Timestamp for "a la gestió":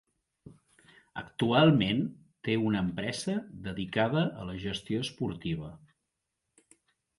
4.45-5.05